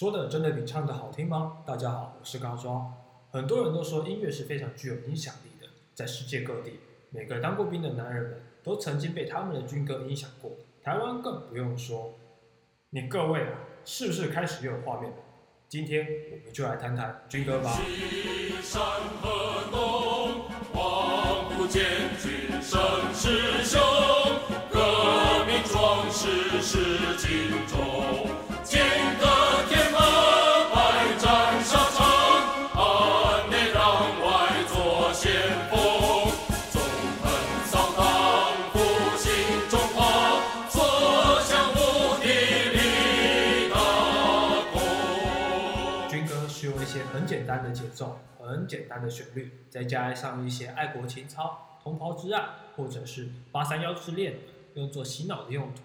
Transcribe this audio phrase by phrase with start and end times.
[0.00, 1.58] 说的真的比唱的好听吗？
[1.66, 2.90] 大家好，我是高庄。
[3.30, 6.80] 很多人都说音乐是非常具有影响力的，在世界各地，
[7.10, 10.52] 每个当过兵的男人们都曾经被他们的军歌影响过。
[10.82, 12.14] 台湾更不用说。
[12.88, 15.16] 你各位啊，是不是开始有画面了？
[15.68, 17.78] 今天我们就来谈谈军歌吧。
[18.62, 18.80] 山
[19.20, 19.28] 河
[19.70, 21.84] 浓，黄埔建
[22.22, 22.80] 军声
[23.12, 23.78] 势雄，
[24.72, 27.79] 革命壮士是精忠，
[46.60, 54.34] 是用一些很简单的节奏、很简单的旋律，再加上一些爱国情操、同袍之爱，或者是八三幺之恋，
[54.74, 55.80] 用作洗脑的用途。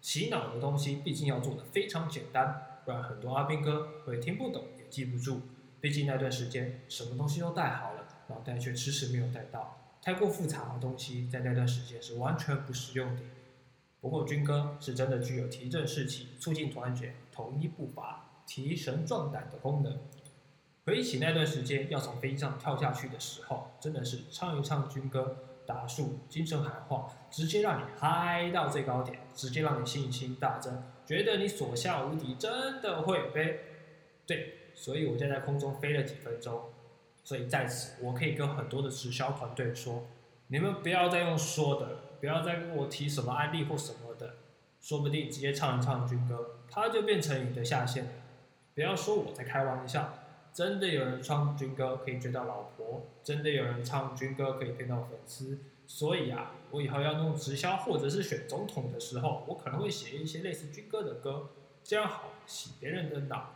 [0.00, 5.40] 洗脑的东西毕竟要做的非常简单，不然很多阿兵哥会听不懂也记不住。
[5.80, 9.78] 毕竟那段时间什么东西都带好了，脑袋却迟迟没有带到。
[10.00, 13.22] 太过复杂的东西在那段时间是完全不实用的。
[14.00, 19.98] 不过军歌是真的具有提振士气、促进团结、统一步伐、提神壮胆的功能。
[20.90, 33.60] 回忆起那段时间要从飞机上跳下去的时候，真的是唱一唱军歌，打树精神喊话，直接让你嗨到最高点，直接让你信心大增，觉得你所向无敌，真的会飞。
[34.26, 36.60] 对，所以我就在空中飞了几分钟。
[37.22, 40.08] 所以在此，我可以跟很多的直销团队说，
[40.48, 44.34] 你们不要再用说的，不要再跟我提什么案例或什么的，
[44.80, 48.10] 说不定直接唱一唱军歌，它就变成你的下线了。
[48.74, 50.14] 不要说我在开玩笑，
[50.60, 55.58] 真的有人唱军歌可以追到老婆，真的有人唱军歌可以骗到粉丝。
[55.86, 61.48] 所以啊，我以后要弄直销或者是选总统的时候，我可能会写一些类似军歌的歌，
[61.82, 63.54] 这样好洗别人的脑，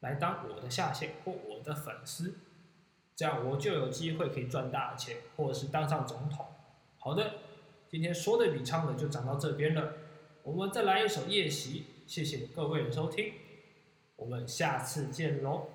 [0.00, 2.34] 来当我的下线或我的粉丝，
[3.16, 6.44] 这样我就有机会可以赚大钱，或者是当上总统。
[6.98, 7.32] 好的，
[7.88, 9.94] 今天说的比唱的就讲到这边了，
[10.42, 13.32] 我们再来一首《夜袭》，谢谢各位的收听，
[14.22, 15.66] 我们下次见喽。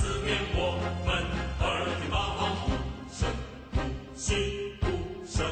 [0.00, 1.10] 四面，我们
[1.58, 2.70] 耳听八方，呼
[3.12, 3.28] 声
[3.72, 3.80] 不
[4.14, 4.86] 息，不
[5.26, 5.44] 声